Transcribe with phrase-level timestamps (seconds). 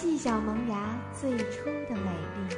[0.00, 2.56] 细小萌芽最初的美丽，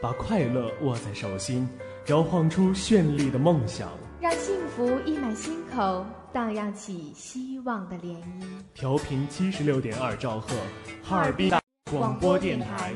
[0.00, 1.68] 把快乐握在手心，
[2.06, 8.44] 摇晃出绚丽的梦想，让幸福溢满心口，荡漾起希望的涟漪。
[8.72, 10.54] 调频七十六点二兆赫，
[11.02, 12.92] 哈尔滨大广播电台。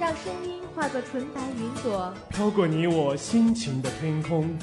[0.00, 4.58] 让声音化作纯白云朵，飘过你我心情的天空。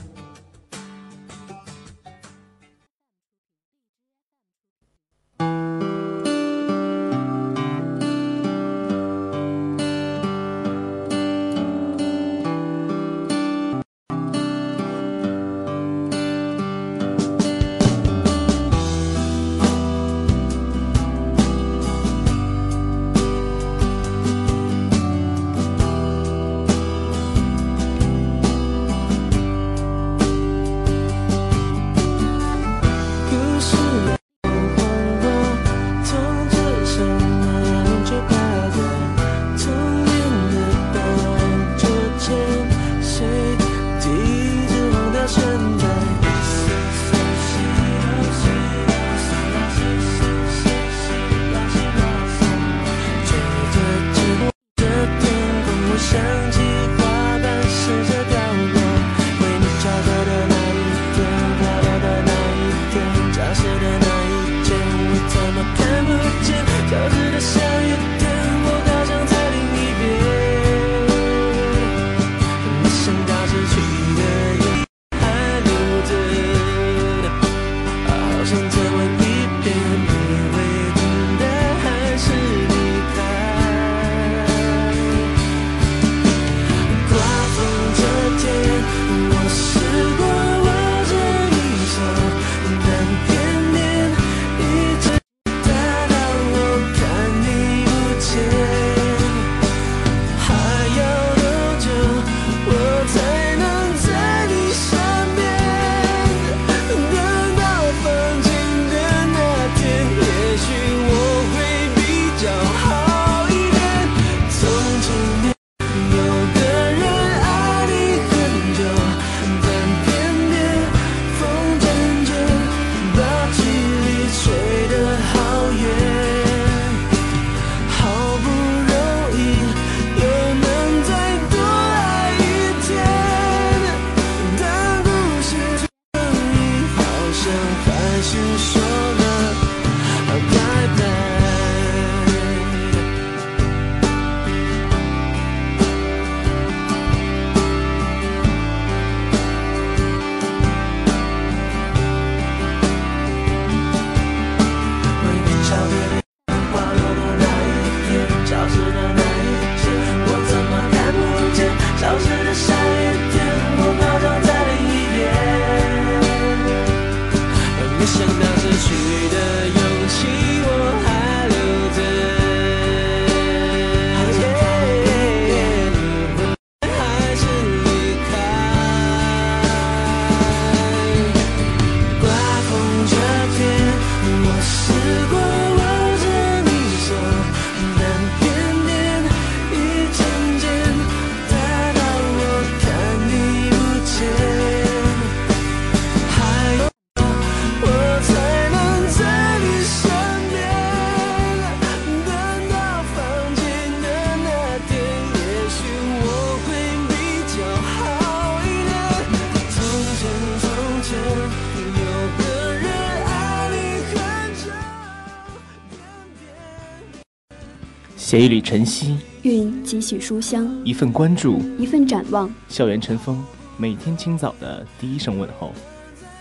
[218.35, 222.53] 写一缕晨曦，韵几许书香，一份关注，一份展望。
[222.67, 223.41] 校园晨风，
[223.77, 225.71] 每天清早的第一声问候。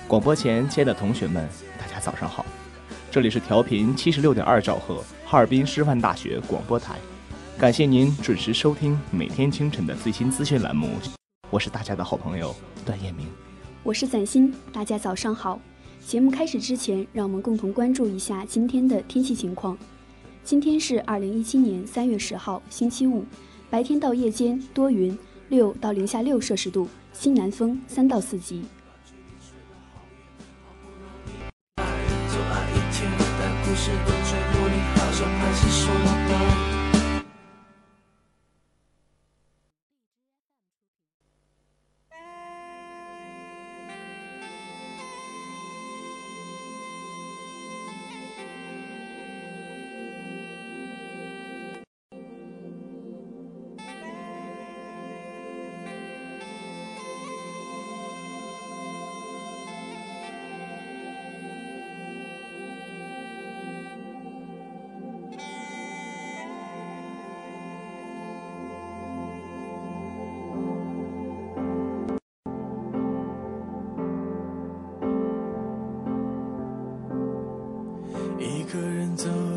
[0.08, 1.48] 广播前，亲爱的同学们，
[1.78, 2.44] 大家早上好。
[3.12, 6.96] 这里是调频七十六点二兆赫，哈尔滨师范大学广播台。
[7.56, 10.88] 感谢您准时收听每天清晨的最新资讯栏目。
[11.48, 12.52] 我是大家的好朋友
[12.84, 13.28] 段彦明，
[13.84, 14.52] 我是崭新。
[14.72, 15.60] 大家早上好。
[16.04, 19.78] 节目开始之前，让我们共同关注一下今天的天气情况。
[20.44, 23.24] 今天是二零一七年三月十号，星期五，
[23.70, 25.18] 白天到夜间多云，
[25.48, 28.62] 六到零下六摄氏度，西南风三到四级。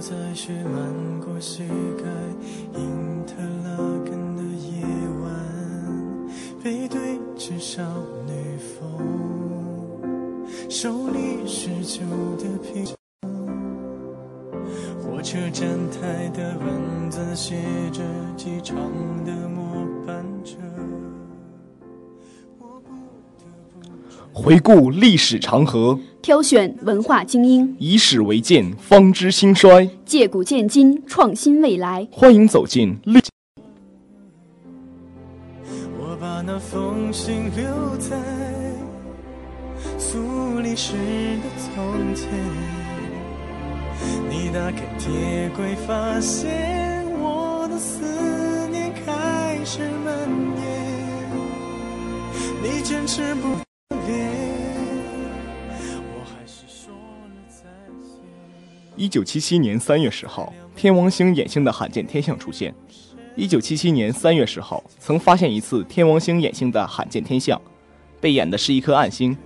[0.10, 1.64] 在雪漫过膝
[1.98, 2.06] 盖，
[2.80, 3.34] 因特
[3.66, 3.76] 拉
[4.06, 4.82] 根的夜
[5.22, 5.30] 晚，
[6.64, 7.84] 背对着少
[8.26, 10.08] 女风，
[10.70, 12.06] 手里是旧
[12.38, 12.96] 的啤酒。
[15.04, 17.58] 火车站台的文字写
[17.92, 18.02] 着
[18.38, 18.78] 机场
[19.26, 20.56] 的末班车。
[24.38, 32.08] 回顾历史长河，挑选文化精英，以史为鉴，方知兴衰；借古鉴今，创新未来。
[32.12, 33.20] 欢迎走进历。
[36.00, 38.16] 我把那封信留在
[39.98, 42.30] 苏黎世的从前。
[44.30, 48.06] 你打开铁柜，发现我的思
[48.70, 50.16] 念开始蔓
[50.62, 50.68] 延。
[52.62, 53.67] 你坚持不。
[58.98, 62.74] 一九七七年三月十号，天王星衍星的罕见天象出现。
[63.36, 67.62] 一九七七年三月十号，曾发现一次天王星衍星的罕见天象，
[68.20, 69.38] 被掩的是一颗暗星。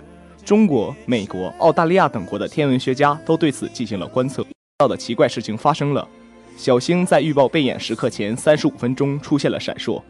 [0.42, 4.42] 中国、美国、澳大利亚等国的天文学家都对此进行了观测。
[4.78, 6.08] 到的奇怪事情发生了，
[6.56, 10.02] 小星在预报被掩时刻前三十五分钟出现了闪烁，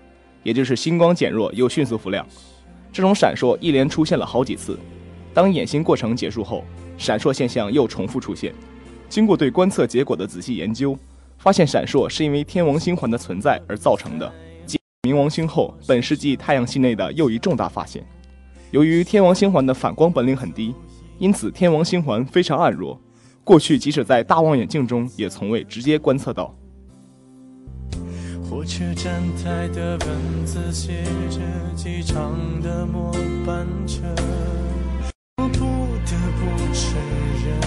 [0.44, 2.24] 也就是星光减弱又迅速复亮。
[2.92, 4.78] 这种闪烁一连出现了好几次。
[5.32, 6.62] 当演星过程结束后，
[6.98, 8.52] 闪烁现象又重复出现。
[9.08, 10.96] 经过对观测结果的仔细研究，
[11.38, 14.32] 发现闪烁是因为天王星环的存在而造成的。
[14.66, 18.06] 继冥王星后，本世纪太阳系内的又一重大发现。
[18.70, 20.74] 由于天王星环的反光本领很低，
[21.18, 23.00] 因此天王星环非常暗弱。
[23.44, 26.54] 过去即使在大望远镜中，也从未直接观测到。
[28.52, 31.40] 火车站台的文字写着
[31.74, 33.10] 机场的末
[33.46, 34.02] 班车，
[35.38, 35.58] 我不
[36.04, 37.00] 得不承
[37.46, 37.58] 认。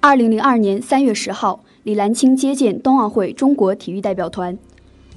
[0.00, 4.56] 二零零二年三月十号，李兰清接见冬奥会中国体育代表团。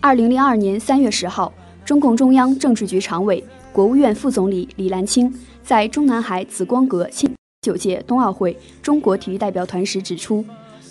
[0.02, 1.54] 二零零二年三月十号，
[1.86, 5.34] 中共中央政治局常委、国务院副总理李兰清
[5.64, 7.34] 在中南海紫光阁庆
[7.64, 10.44] 九届冬奥会中国体育代表团时指出，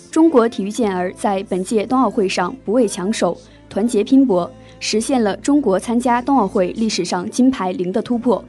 [0.09, 3.37] 中国体育健儿在本届冬奥会上不畏强手，
[3.69, 8.43] 团结拼搏，实现了中国参加冬奥会历史上金牌零的突破。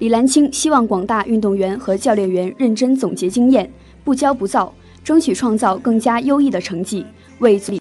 [0.00, 3.72] 李兰清希望广大运动员和教练员认真总结经验，
[4.04, 4.72] 不骄不躁。
[5.04, 7.04] 争取创造更加优异的成绩，
[7.40, 7.80] 为自己。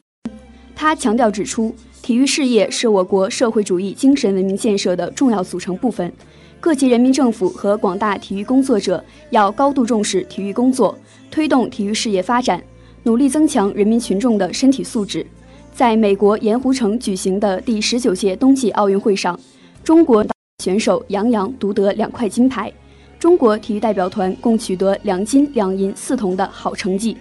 [0.75, 1.71] 他强调指出，
[2.01, 6.11] 体育事业是我国社会主义精神文明建设的重要组成部分，
[6.61, 10.95] 各级人民政府和广大体育工作者要高度重视体育工作，
[11.31, 12.61] 推动体育事业发展，
[13.01, 15.25] 努力增强人民群众的身体素质。
[15.73, 19.37] 在美国盐湖城举行的第十九届冬季奥运会上，
[19.83, 20.23] 中国
[20.63, 22.71] 选手杨洋独得两块金牌。
[23.17, 27.17] 中国体育代表团共取得两金两银四铜的好成绩。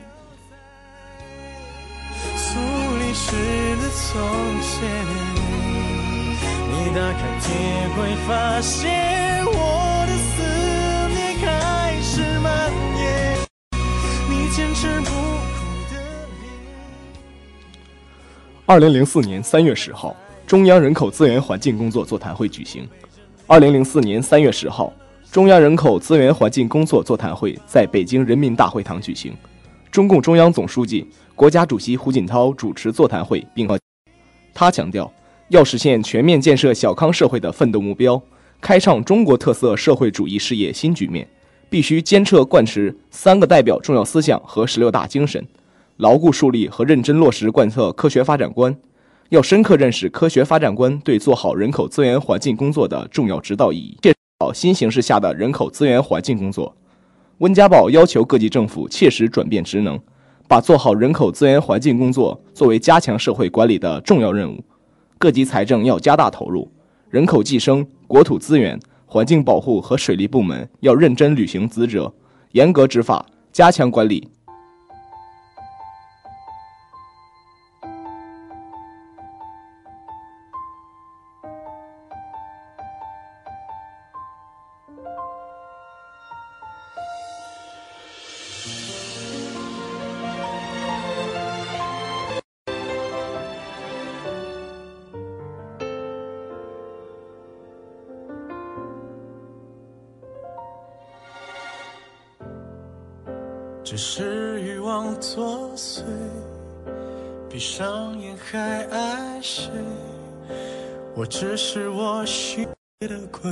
[3.12, 4.20] 是的从
[4.61, 4.88] 前，
[6.68, 7.57] 你打开你
[7.97, 10.42] 会发现我的思
[11.09, 13.38] 念开始蔓延
[14.30, 15.11] 你坚持不
[18.66, 20.14] 二零零四年三月十号，
[20.47, 22.88] 中央人口资源环境工作座谈会举行。
[23.49, 24.92] 二零零四年三月十号。
[25.33, 29.33] 中央人口资源环境工作座谈会在北京人民大会堂举行。
[29.88, 33.69] 中共中央总书记、国家主席胡锦涛主持座谈会，并
[34.52, 35.09] 他强调，
[35.50, 38.23] 要实现全面建设小康社会的奋斗目标，
[38.61, 41.26] 开创中国特色社会主义事业新局面，
[41.69, 45.45] 必须坚彻贯彻“三个代表”重要思想和十六大精神，
[45.97, 48.75] 牢固树立和认真落实贯彻科学发展观。
[49.30, 56.73] 要深刻认识科学发展观对做好人口资源环境工作的重要指导意义，确保新形势下的人口资源环境工作。
[57.38, 59.99] 温家宝要求各级政府切实转变职能，
[60.47, 64.62] 把做好人口资源环境工作作为加强社会管理的重要任务。
[65.21, 66.67] 各级财政要加大投入，
[67.11, 72.11] 人口计生、国土资源、环境保护和水利部门要认真履行职责，
[72.53, 74.27] 严格执法，加强管理。
[113.09, 113.50] 的鬼，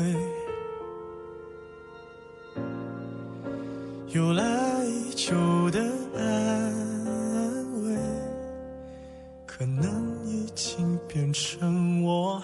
[4.08, 5.34] 由来已久
[5.70, 5.80] 的
[6.14, 7.96] 安慰，
[9.46, 12.42] 可能已经变成我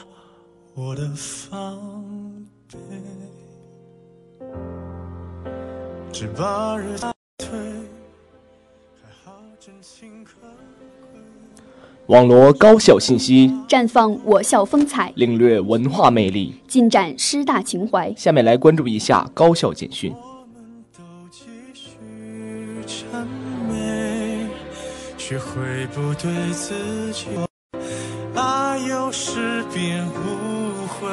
[0.75, 1.79] 我的防
[2.73, 2.79] 备，
[6.11, 7.05] 只把日子。
[12.09, 18.13] 网罗高校信息，绽放我校风采，领略文化魅力，尽展师大情怀。
[18.15, 20.15] 下面来关注一下高校简讯。
[25.17, 27.25] 学会不对自己，
[28.35, 31.09] 爱有时便无悔，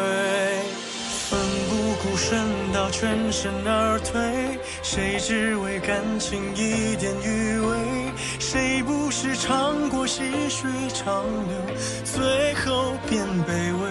[1.30, 2.38] 奋不顾身
[2.74, 4.60] 到全身而退。
[4.84, 8.12] 谁只为感情一点余味？
[8.40, 13.50] 谁不是尝过细水长流，最后变卑
[13.82, 13.90] 微？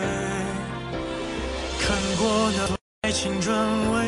[1.80, 3.56] 看过那爱情转
[3.92, 4.06] 位，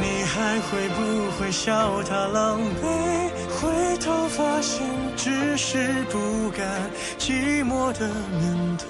[0.00, 3.30] 你还会不会笑他狼狈？
[3.58, 4.86] 回头发现，
[5.16, 8.06] 只是不甘寂寞的
[8.38, 8.86] 面对，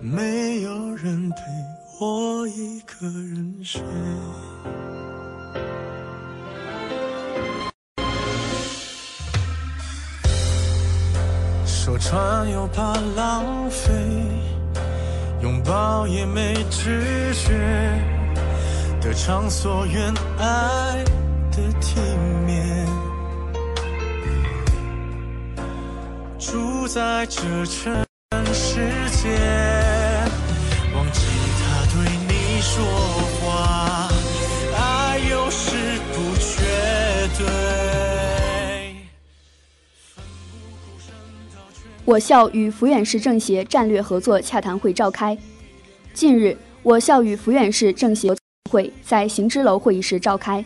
[0.00, 1.36] 没有人陪
[2.02, 3.82] 我一个人睡。
[11.66, 13.92] 说穿又怕浪费，
[15.42, 17.52] 拥抱也没知觉，
[19.02, 21.04] 得偿所愿爱
[21.50, 22.00] 的体
[22.46, 22.86] 面，
[26.38, 28.06] 住在这尘
[28.54, 29.69] 世间，
[42.10, 45.38] 我校与抚远市政协战略合作洽谈会召开。
[46.12, 48.34] 近日，我校与抚远市政协
[48.68, 50.64] 会在行知楼会议室召开，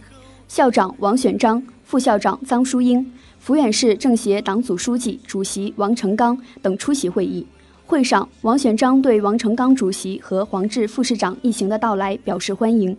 [0.48, 3.12] 校长王选章、副校长臧淑英、
[3.46, 7.46] 抚远市政协党组书记、主席王成刚等出席会议。
[7.84, 12.96] 会上，王选章对王成刚主席和黄志副市长一行的到来表示欢迎，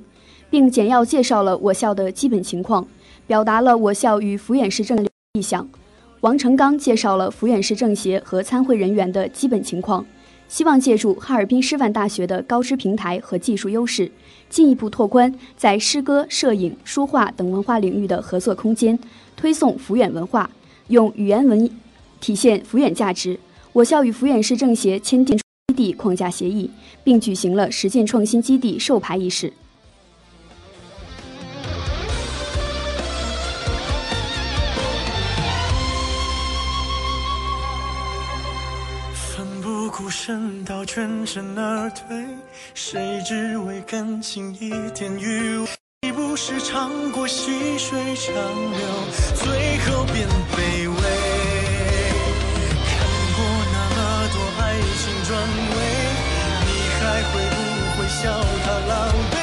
[0.52, 2.88] 并简要介绍了我校的基本情况，
[3.26, 5.68] 表达了我校与抚远市政的意向。
[6.26, 10.04] 王成刚介绍了抚远市政协和参会人员的基本情况，
[10.48, 14.12] 希望借助哈尔滨师范大学的高知平台和技术优势，
[14.50, 18.98] 进一步拓宽在诗歌、摄影、书画等文化领域的合作空间，
[19.38, 20.50] 推送抚远文化，
[20.88, 21.70] 用语言文
[22.20, 23.40] 体现抚远价值。
[23.72, 26.68] 我校与抚远市政协签订基地框架协议，
[27.04, 29.54] 并举行了实践创新基地授牌仪式。
[40.16, 42.16] 身到全身而退，
[42.74, 45.68] 谁只为感情一点余味？
[46.04, 48.80] 谁不是尝过细水长流，
[49.36, 50.96] 最后变卑微？
[52.88, 52.96] 看
[53.36, 53.44] 过
[53.74, 53.98] 那么
[54.32, 54.64] 多爱
[54.96, 55.38] 情转
[55.76, 55.78] 位，
[56.66, 57.60] 你还会不
[58.00, 58.24] 会笑
[58.64, 58.96] 他狼
[59.32, 59.35] 狈？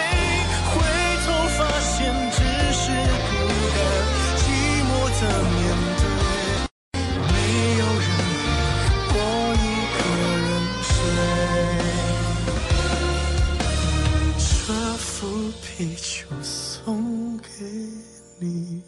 [15.77, 17.49] 地球送给
[18.39, 18.83] 你，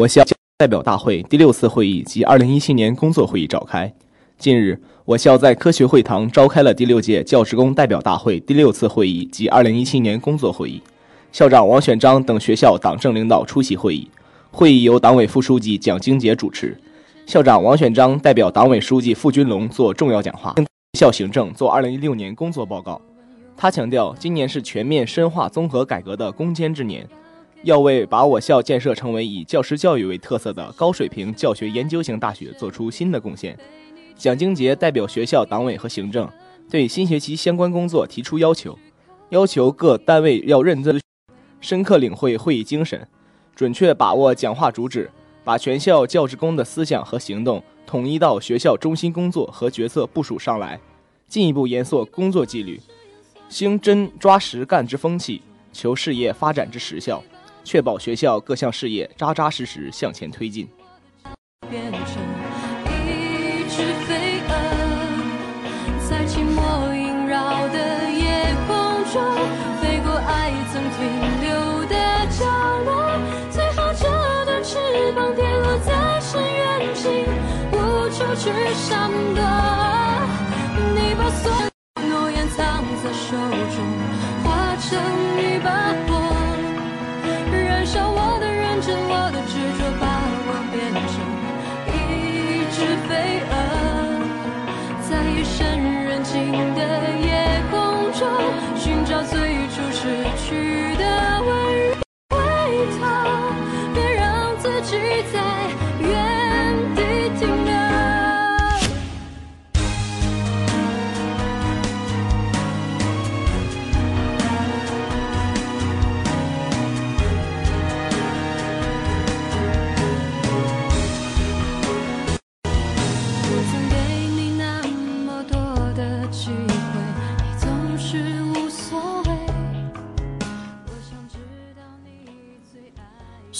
[0.00, 0.24] 我校
[0.56, 3.92] 代表大会第六次会议及二零一七年工作会议召开。
[4.38, 10.82] 近日，我校在科学会堂召开了第六届教职工代表大会第六次会议及二零一七年工作会议。
[11.32, 14.08] 校长王选章等学校党政领导出席会议。
[14.50, 16.80] 会议由党委副书记蒋经杰主持，
[17.26, 20.54] 校长王选章代表党委书记付军龙做重要讲话，
[20.98, 22.98] 校行政做二零一六年工作报告。
[23.54, 27.06] 他强调，今年是全面深化综合改革的攻坚之年。
[27.62, 33.58] 要为把我校建设成为以教师教育为特色的高水平教学研究型大学做出新的贡献。
[34.16, 36.28] 蒋经杰代表学校党委和行政，
[36.70, 38.78] 对新学期相关工作提出要求，
[39.28, 40.98] 要求各单位要认真、
[41.60, 43.06] 深刻领会会议精神，
[43.54, 45.10] 准确把握讲话主旨，
[45.44, 50.80] 把全校教职工的思想和行动统一到学校中心工作和决策部署上来，
[51.28, 52.80] 进一步严肃工作纪律，
[53.50, 57.22] 兴真抓实干之风气，求事业发展之实效。
[57.64, 60.68] 确保学校各项事业扎扎实实向前推进。
[61.68, 62.00] 变成
[62.86, 64.50] 一只飞蛾，
[66.08, 66.58] 在寂寞
[66.92, 68.74] 萦绕的夜空
[69.12, 69.22] 中，
[69.80, 70.98] 飞过爱曾停
[71.40, 71.48] 留
[71.86, 71.94] 的
[72.30, 72.40] 角
[72.84, 72.90] 落。
[73.50, 74.78] 最后，这对翅
[75.12, 77.24] 膀跌落在深渊尽，
[77.72, 77.74] 无
[78.10, 79.40] 处去闪躲。
[80.94, 83.36] 你把所有诺言藏在手
[83.70, 83.78] 中，
[84.42, 84.88] 化成
[85.38, 85.94] 一把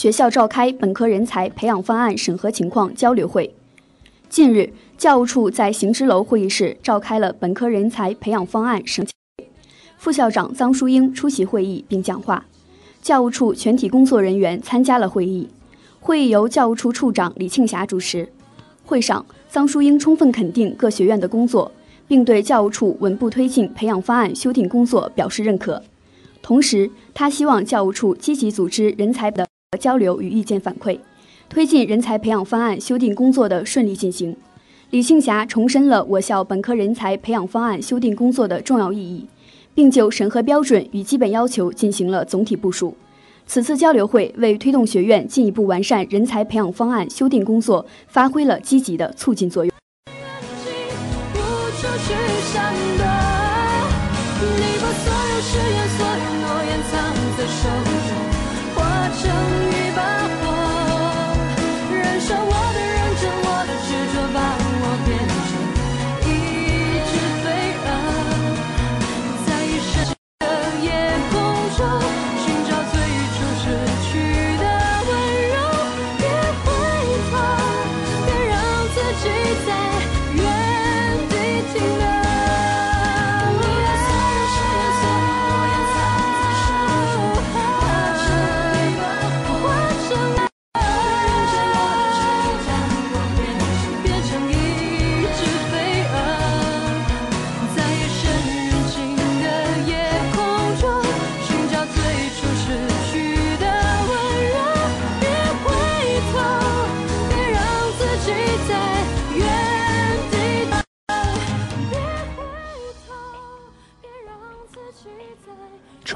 [0.00, 3.54] 学校召开本科人才培养方案审核情况交流会。
[4.30, 9.50] 近日，教务处在行知楼会议室召开了本科人才培养方案审会，
[9.98, 12.46] 副校长臧淑英出席会议并讲话，
[13.02, 15.50] 教务处全体工作人员参加了会议。
[16.00, 18.26] 会议由教务处处长李庆霞主持。
[18.86, 21.70] 会上，臧淑英充分肯定各学院的工作，
[22.08, 25.82] 并对教务处稳步推进培养方案修订工作表示认可。
[26.40, 29.46] 同时，他希望教务处积极组织人才的
[29.78, 30.98] 交流与意见反馈，
[31.48, 34.36] 推进人才培养方案修订工作的顺利进行。
[34.90, 39.28] 李庆霞重申了我校本科人才培养方案修订工作的重要意义，
[39.72, 42.96] 并就审核标准与基本要求进行了总体部署。
[43.46, 49.69] 此次交流会为推动学院进一步完善人才培养方案修订工作发挥了积极的促进作用。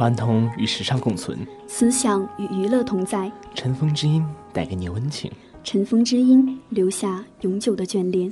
[0.04, 5.32] 传统与时尚共存，思想与娱乐同在，尘封之音带给你温情。
[5.62, 8.30] 尘封之音留下永久的眷恋。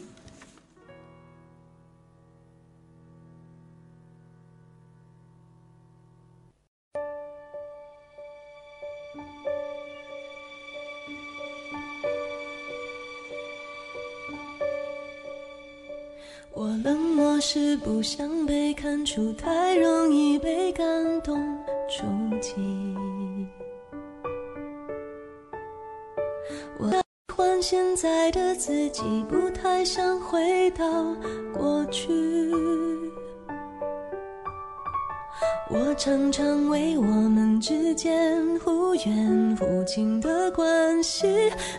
[16.55, 20.85] 我冷漠是不想被看出，太容易被感
[21.23, 21.62] 动
[21.95, 22.55] 冲击。
[26.79, 27.03] 我喜
[27.37, 30.85] 欢现在的自己，不太想回到
[31.53, 32.11] 过去。
[35.69, 41.27] 我常常为我们之间忽远忽近的关系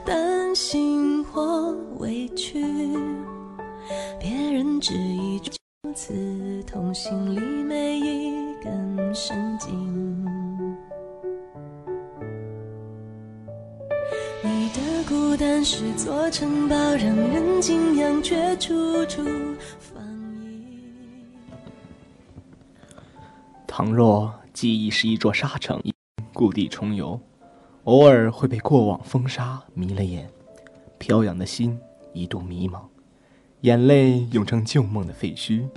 [0.05, 2.63] 担心或委屈，
[4.19, 5.41] 别人质疑
[5.83, 6.13] 如此
[6.63, 10.02] 痛，心里每一根神经。
[15.13, 19.23] 孤单是座城堡，让人敬仰，却处处
[19.77, 20.03] 防
[20.43, 21.37] 御。
[23.67, 25.79] 倘若记忆是一座沙城，
[26.33, 27.21] 故地重游，
[27.83, 30.27] 偶尔会被过往风沙迷了眼，
[30.97, 31.79] 飘扬的心
[32.11, 32.81] 一度迷茫，
[33.61, 35.67] 眼泪涌成旧梦的废墟，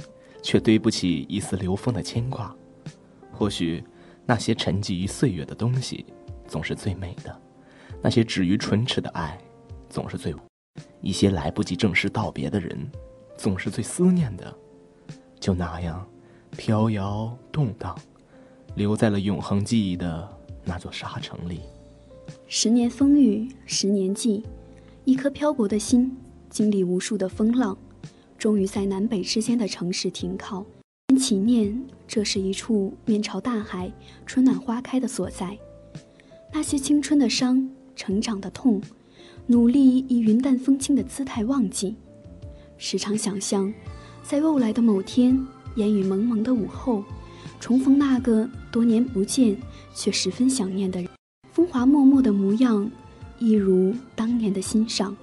[0.43, 2.57] 却堆不起一丝流风的牵挂。
[3.31, 3.85] 或许，
[4.25, 6.07] 那些沉寂于岁月的东西，
[6.49, 7.31] 总是最美的；
[8.07, 9.37] 那些止于唇齿的爱，
[9.91, 10.33] 总是最；
[11.01, 12.89] 一些来不及正式道别的人，
[13.37, 14.57] 总是最思念的。
[15.41, 16.07] 就那样。
[16.57, 17.99] 飘摇动荡，
[18.77, 20.29] 留在了永恒记忆的
[20.65, 21.63] 那座沙城里。
[22.47, 24.45] 十年风雨，十年记，
[25.05, 26.17] 一颗漂泊的心，
[26.49, 27.77] 经历无数的风浪，
[28.39, 30.65] 终于在南北之间的城市停靠。
[31.19, 33.93] 起念，这是一处面朝大海、
[34.25, 35.59] 春暖花开的所在。
[36.53, 38.81] 那些青春的伤、成长的痛，
[39.47, 41.97] 努力以云淡风轻的姿态忘记。
[42.79, 43.73] 时常想象，
[44.23, 45.45] 在未来的某天。
[45.77, 47.05] 烟雨蒙蒙的午后，
[47.61, 49.55] 重逢那个多年不见
[49.95, 51.11] 却十分想念的人，
[51.53, 52.91] 风华脉脉的模样，
[53.39, 55.15] 一如当年的欣赏。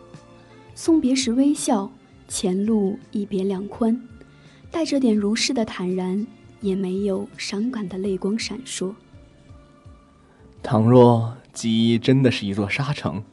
[0.76, 1.92] 送别时微笑，
[2.28, 4.00] 前路一别两宽，
[4.70, 6.28] 带着点如是的坦然，
[6.62, 8.94] 也没有伤感的泪光闪烁。
[10.62, 13.24] 倘若记忆真的是一座沙城，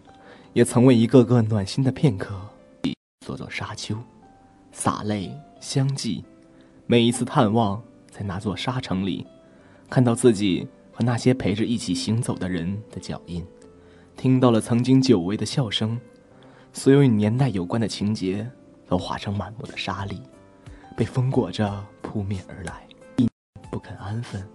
[0.52, 2.38] 也曾为一个个暖心的片刻，
[2.82, 3.96] 一座座沙丘，
[4.72, 6.22] 洒泪相继。
[6.86, 9.26] 每一次探望，在那座沙城里，
[9.88, 13.42] 看到自己和那些陪着一起行走的人的脚印，
[14.18, 15.98] 听到了曾经久违的笑声，
[16.74, 18.46] 所有与年代有关的情节
[18.86, 20.20] 都化成满目的沙粒，
[20.94, 22.86] 被风裹着扑面而来，
[23.70, 24.46] 不肯安分，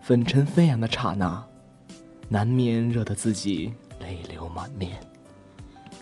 [0.00, 1.44] 粉尘飞扬的刹那，
[2.32, 4.96] 难免惹得自己泪流满面。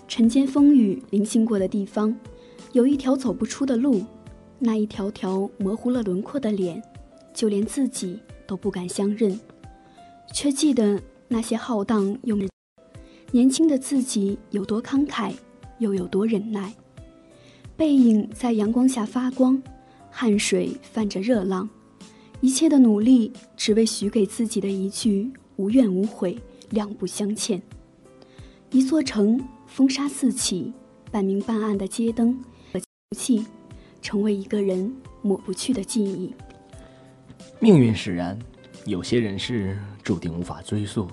[0.07, 2.15] 晨间风雨零星过的地方，
[2.73, 4.05] 有一条走不出的路。
[4.59, 6.83] 那一条条模糊了轮廓的脸，
[7.33, 9.41] 就连自己都不敢相认，
[10.35, 12.37] 却记得那些浩荡又
[13.31, 15.33] 年轻的自己有多慷慨，
[15.79, 16.75] 又有多忍耐。
[17.75, 19.63] 背影在阳光下发光，
[20.11, 21.71] 汗水泛着热浪，
[22.41, 26.39] 一切的努力只为许给自己的一句无怨无悔，
[26.71, 27.61] 两不相欠。
[28.71, 30.73] 一座城，风沙四起，
[31.11, 32.43] 半明半暗的街灯
[32.73, 32.81] 和
[33.17, 33.45] 气。
[34.01, 36.33] 成为一个人抹不去的记忆。
[37.59, 38.39] 命运使然，
[38.87, 41.09] 有些人事注定无法追溯，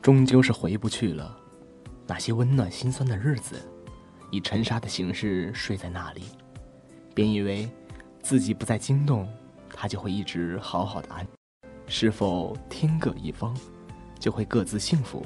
[0.00, 1.36] 终究是回不去了。
[2.06, 3.56] 那些温暖心酸的日子，
[4.30, 6.22] 以沉沙的形式睡在那里，
[7.12, 7.68] 便以为
[8.22, 9.28] 自己不再惊动，
[9.68, 11.26] 他就会一直好好的安。
[11.86, 13.56] 是否天各一方，
[14.18, 15.24] 就会各自幸福？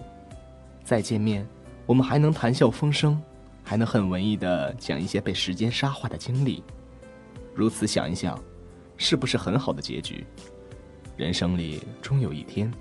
[0.85, 1.47] 再见面，
[1.87, 3.21] 我们还能谈笑风生。
[3.63, 6.65] 还能很文艺的讲一些被时间沙化的经历，
[7.55, 8.37] 如此想一想，
[8.97, 10.27] 是不是很好的结局？
[11.17, 12.73] 人生里终有一天，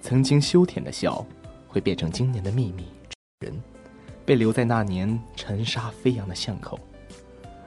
[0.00, 1.26] 曾经羞甜的笑，
[1.68, 2.86] 会变成今年的秘密。
[3.40, 3.60] 人，
[4.24, 6.80] 被留在那年尘沙飞扬的巷口，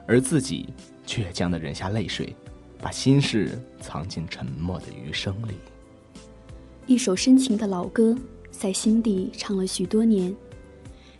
[0.08, 0.74] 而自己
[1.06, 2.34] 倔强的忍下泪水，
[2.84, 5.54] 把心事藏进沉默的余生里。
[6.86, 8.14] 一首深情的老歌，
[8.50, 10.36] 在心底唱了许多年。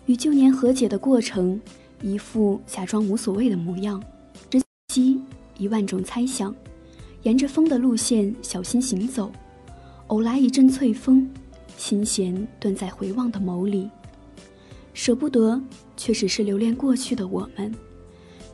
[0.05, 1.59] 与旧年和解的过程，
[2.03, 4.05] 一副假装无所谓的模样。
[4.50, 5.18] 珍惜
[5.57, 6.55] 一万种猜想，
[7.22, 9.33] 沿着风的路线小心行走，
[10.09, 11.27] 偶来一阵翠风，
[11.79, 13.88] 心弦顿在回望的眸里。
[14.92, 15.59] 舍不得，
[15.96, 17.74] 却只是留恋过去的我们。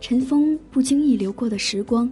[0.00, 2.08] 尘封不经意流过的时光，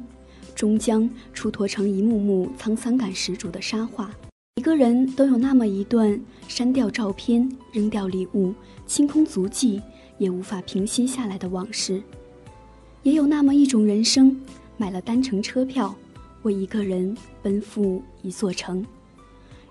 [0.58, 4.10] 终将出脱成一幕幕沧桑感十足的沙画。
[4.56, 8.52] 每个人都有那么一段删掉照片、扔掉礼物。
[8.84, 9.80] 清空足迹
[10.16, 12.02] 也无法平息下来的往事，
[13.04, 14.36] 也有那么一种人生，
[14.78, 15.94] 买了单程车票，
[16.42, 18.84] 为一个人奔赴一座城，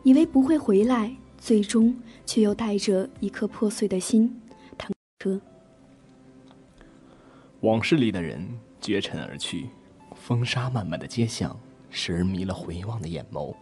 [0.04, 1.94] 以为不会回来，最终
[2.26, 4.40] 却又带着一颗破碎的心，
[4.78, 5.42] 腾车。
[7.62, 8.48] 往事里的人
[8.80, 9.68] 绝尘而去，
[10.22, 11.58] 风沙漫漫的街巷，
[11.90, 13.56] 使人迷了回望的眼眸。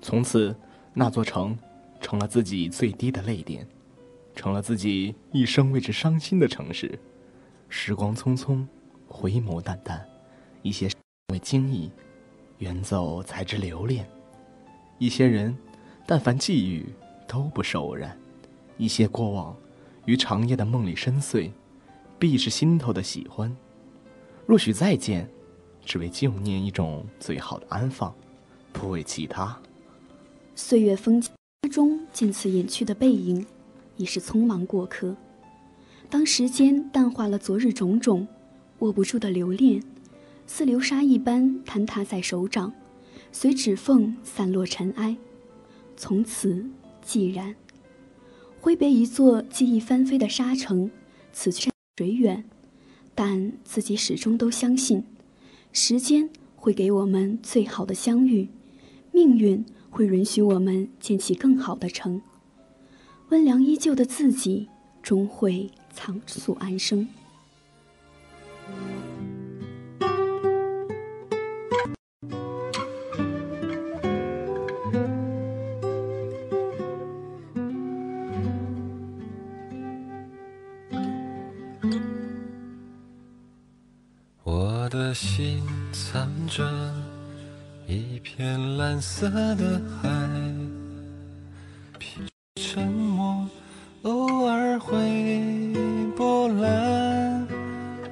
[0.00, 0.54] 从此，
[0.92, 1.56] 那座城
[2.00, 3.66] 成了自己最低的泪点。
[4.34, 6.98] 成了自己一生为之伤心的城市。
[7.68, 8.66] 时光匆匆，
[9.06, 10.02] 回眸淡淡，
[10.62, 10.88] 一些
[11.28, 11.90] 为惊异，
[12.58, 14.08] 远走才知留恋，
[14.98, 15.54] 一些人，
[16.06, 16.86] 但凡际遇，
[17.28, 18.18] 都不是偶然。
[18.78, 19.54] 一些过往，
[20.06, 21.50] 于长夜的梦里深邃，
[22.18, 23.54] 必是心头的喜欢。
[24.46, 25.28] 若许再见，
[25.84, 28.14] 只为旧念一种最好的安放，
[28.72, 29.56] 不为其他。
[30.54, 31.22] 岁月风
[31.70, 33.44] 中，渐次远去的背影，
[33.96, 35.16] 已是匆忙过客。
[36.08, 38.26] 当时间淡化了昨日种种，
[38.80, 39.82] 握不住的留恋，
[40.46, 42.72] 似流沙一般坍塌在手掌，
[43.32, 45.16] 随指缝散落尘埃，
[45.96, 46.64] 从此
[47.04, 47.54] 寂然。
[48.60, 50.90] 挥别一座记忆翻飞的沙城，
[51.32, 52.44] 此去水远，
[53.14, 55.02] 但自己始终都相信，
[55.72, 58.48] 时间会给我们最好的相遇，
[59.10, 62.20] 命运会允许我们建起更好的城。
[63.30, 64.68] 温良依旧的自己，
[65.02, 67.08] 终会仓促安生。
[86.54, 86.68] 着
[87.86, 90.10] 一片蓝色的海，
[92.56, 93.48] 沉默，
[94.02, 95.72] 偶尔会
[96.14, 97.48] 波澜。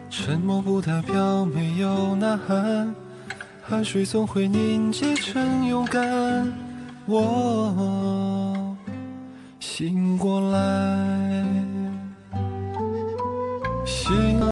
[0.08, 2.94] 沉默不代表没有呐喊，
[3.62, 6.50] 汗水总会凝结成勇敢。
[7.04, 8.74] 我
[9.58, 11.44] 醒过来，
[13.84, 14.49] 醒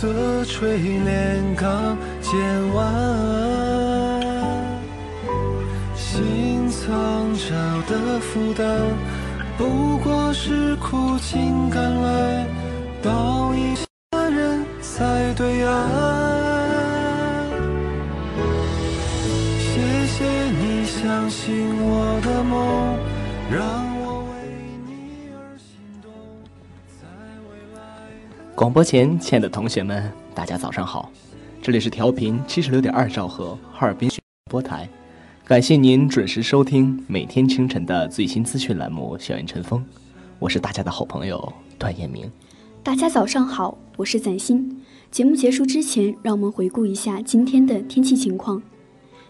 [0.00, 2.32] 色垂帘刚渐
[2.72, 2.86] 晚，
[5.94, 6.88] 心藏
[7.34, 7.54] 着
[7.86, 8.64] 的负担，
[9.58, 12.46] 不过是苦尽甘来，
[13.02, 13.76] 倒影
[28.72, 31.10] 播前，亲爱的同学们，大家早上好，
[31.60, 34.88] 这里是调频七十六点二兆赫哈尔滨广播台，
[35.44, 39.80] 感谢您准时收听每天清晨的最新资讯栏目《校园晨风》，
[40.38, 42.30] 我是大家的好朋友段彦明。
[42.82, 44.80] 大家早上好，我是崭新。
[45.10, 48.62] 节目结束之前，让我们回顾一下今天的天气情况。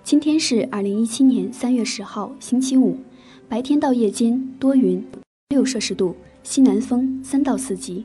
[0.04, 2.98] 今天是二零一七年三月十号，星期五，
[3.48, 5.02] 白天到夜间多云，
[5.48, 8.04] 六摄氏度，西南风三到四级。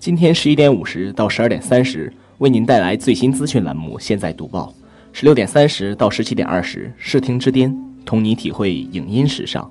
[0.00, 4.74] 今天十一点五十到十二点三十，为您带来最新资讯栏目《现在读报》；
[5.12, 9.62] 十六点三十到十七点二十，视听之巅，同你体会影音时尚；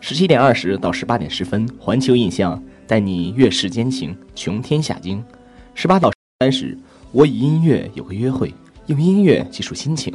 [0.00, 5.22] 十七点二十到十八点十分，环球印象带你阅世间情，穷天下经；
[5.72, 6.76] 十八到三十，
[7.12, 8.52] 我与音乐有个约会，
[8.86, 10.12] 用音乐记述心情。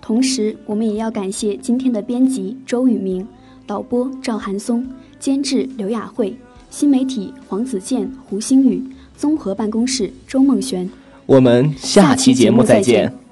[0.00, 3.28] 同时，我们也要感谢今天的编辑周宇明、
[3.66, 4.82] 导播赵寒松、
[5.18, 6.34] 监制刘雅慧、
[6.74, 8.82] 新媒体黄子健、胡星宇、
[9.16, 10.90] 综合办公室周梦璇。
[11.24, 13.23] 我们下期节目再见。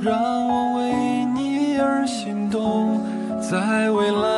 [0.00, 0.14] 让
[0.48, 3.00] 我为你而心动，
[3.40, 4.37] 在未来